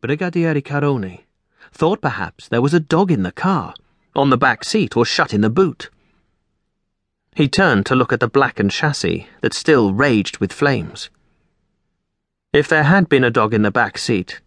[0.00, 1.20] Brigadier Carone
[1.72, 3.74] thought perhaps there was a dog in the car,
[4.16, 5.90] on the back seat or shut in the boot.
[7.34, 11.10] He turned to look at the blackened chassis that still raged with flames.
[12.54, 14.40] If there had been a dog in the back seat,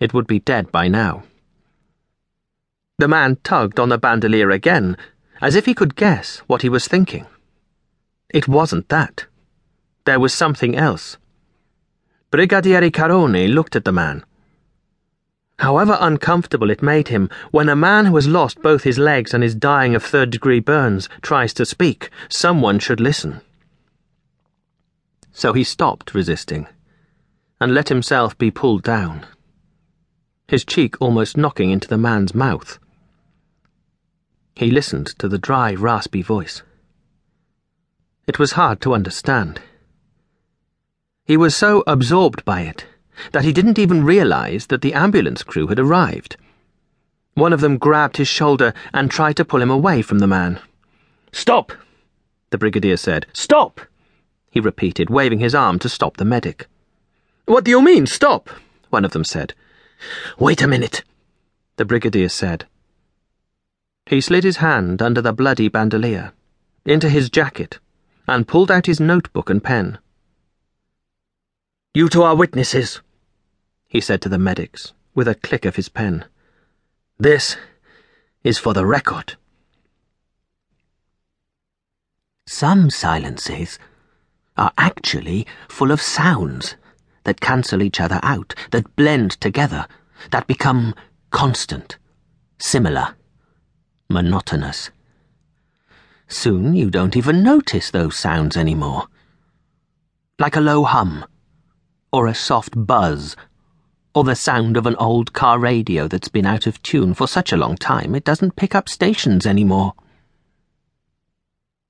[0.00, 1.22] it would be dead by now.
[2.98, 4.96] The man tugged on the bandolier again,
[5.40, 7.26] as if he could guess what he was thinking.
[8.30, 9.26] It wasn't that.
[10.04, 11.16] There was something else.
[12.32, 14.24] Brigadier Carone looked at the man.
[15.58, 19.42] However uncomfortable it made him when a man who has lost both his legs and
[19.42, 23.40] is dying of third degree burns tries to speak, someone should listen.
[25.32, 26.68] So he stopped resisting
[27.60, 29.26] and let himself be pulled down,
[30.46, 32.78] his cheek almost knocking into the man's mouth.
[34.54, 36.62] He listened to the dry, raspy voice.
[38.28, 39.60] It was hard to understand.
[41.24, 42.86] He was so absorbed by it
[43.32, 46.36] that he didn't even realize that the ambulance crew had arrived.
[47.34, 50.60] One of them grabbed his shoulder and tried to pull him away from the man.
[51.32, 51.72] Stop!
[52.50, 53.26] the brigadier said.
[53.32, 53.80] Stop!
[54.50, 56.66] he repeated, waving his arm to stop the medic.
[57.44, 58.50] What do you mean, stop?
[58.90, 59.54] one of them said.
[60.38, 61.04] Wait a minute,
[61.76, 62.66] the brigadier said.
[64.06, 66.32] He slid his hand under the bloody bandolier,
[66.84, 67.78] into his jacket,
[68.26, 69.98] and pulled out his notebook and pen.
[71.94, 73.00] You two are witnesses,
[73.88, 76.24] he said to the medics, with a click of his pen.
[77.18, 77.56] This
[78.44, 79.36] is for the record.
[82.46, 83.78] Some silences
[84.56, 86.76] are actually full of sounds
[87.24, 89.86] that cancel each other out, that blend together,
[90.30, 90.94] that become
[91.30, 91.98] constant,
[92.58, 93.16] similar,
[94.08, 94.90] monotonous.
[96.26, 99.06] Soon you don't even notice those sounds anymore.
[100.38, 101.24] Like a low hum
[102.12, 103.36] or a soft buzz,
[104.14, 107.52] or the sound of an old car radio that's been out of tune for such
[107.52, 109.94] a long time it doesn't pick up stations anymore.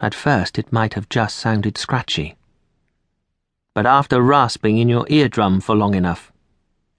[0.00, 2.36] At first it might have just sounded scratchy.
[3.74, 6.32] But after rasping in your eardrum for long enough,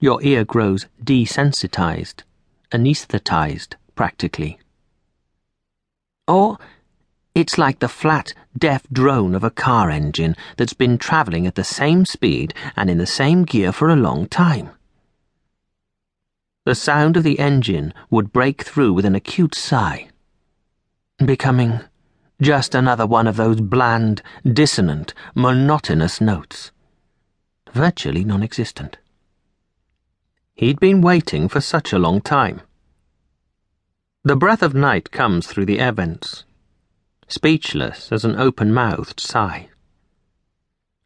[0.00, 2.22] your ear grows desensitized,
[2.72, 4.58] anesthetized, practically.
[6.28, 6.58] Or
[7.34, 11.64] it's like the flat, deaf drone of a car engine that's been travelling at the
[11.64, 14.70] same speed and in the same gear for a long time.
[16.68, 20.10] The sound of the engine would break through with an acute sigh,
[21.16, 21.80] becoming
[22.42, 26.70] just another one of those bland, dissonant, monotonous notes,
[27.72, 28.98] virtually non existent.
[30.56, 32.60] He'd been waiting for such a long time.
[34.22, 36.44] The breath of night comes through the air vents
[37.28, 39.70] speechless as an open mouthed sigh.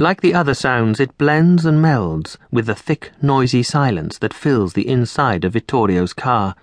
[0.00, 4.74] Like the other sounds, it blends and melds with the thick, noisy silence that fills
[4.74, 6.54] the inside of Vittorio's car,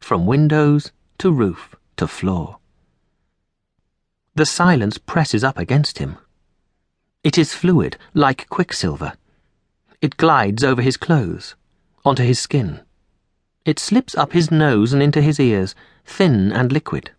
[0.00, 2.56] from windows to roof to floor.
[4.34, 6.16] The silence presses up against him.
[7.22, 9.12] It is fluid, like quicksilver.
[10.00, 11.56] It glides over his clothes,
[12.06, 12.80] onto his skin.
[13.66, 15.74] It slips up his nose and into his ears,
[16.06, 17.10] thin and liquid.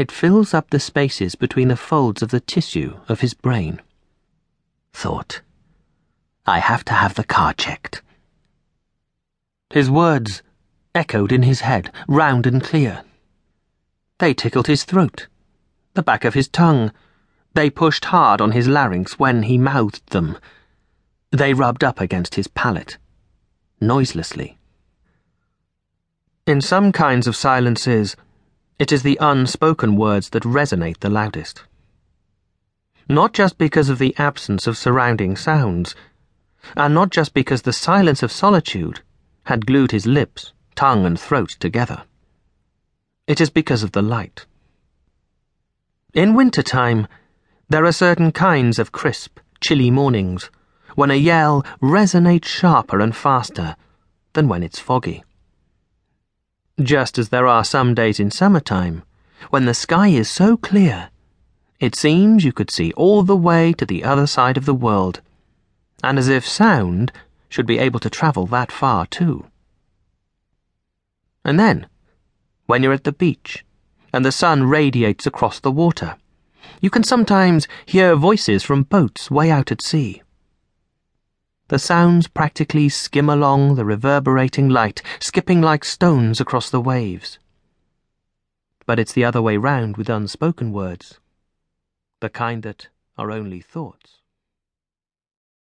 [0.00, 3.82] It fills up the spaces between the folds of the tissue of his brain.
[4.94, 5.42] Thought,
[6.46, 8.00] I have to have the car checked.
[9.68, 10.42] His words
[10.94, 13.04] echoed in his head, round and clear.
[14.16, 15.26] They tickled his throat,
[15.92, 16.92] the back of his tongue.
[17.52, 20.38] They pushed hard on his larynx when he mouthed them.
[21.30, 22.96] They rubbed up against his palate,
[23.82, 24.56] noiselessly.
[26.46, 28.16] In some kinds of silences,
[28.80, 31.64] it is the unspoken words that resonate the loudest.
[33.10, 35.94] Not just because of the absence of surrounding sounds,
[36.74, 39.02] and not just because the silence of solitude
[39.44, 42.04] had glued his lips, tongue, and throat together.
[43.26, 44.46] It is because of the light.
[46.14, 47.06] In winter time,
[47.68, 50.48] there are certain kinds of crisp, chilly mornings
[50.94, 53.76] when a yell resonates sharper and faster
[54.32, 55.22] than when it's foggy
[56.82, 59.02] just as there are some days in summertime
[59.50, 61.10] when the sky is so clear
[61.80, 65.22] it seems you could see all the way to the other side of the world,
[66.04, 67.10] and as if sound
[67.48, 69.46] should be able to travel that far too.
[71.42, 71.86] And then,
[72.66, 73.64] when you're at the beach
[74.12, 76.16] and the sun radiates across the water,
[76.82, 80.22] you can sometimes hear voices from boats way out at sea.
[81.70, 87.38] The sounds practically skim along the reverberating light, skipping like stones across the waves.
[88.86, 91.20] But it's the other way round with unspoken words,
[92.18, 94.19] the kind that are only thoughts.